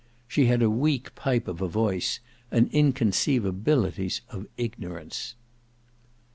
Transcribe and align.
She 0.27 0.47
had 0.47 0.63
a 0.63 0.69
weak 0.71 1.13
pipe 1.13 1.47
of 1.47 1.61
a 1.61 1.67
voice 1.67 2.19
and 2.49 2.71
inconceivabilities 2.71 4.21
of 4.29 4.47
ignorance. 4.57 5.35